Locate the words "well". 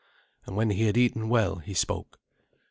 1.29-1.57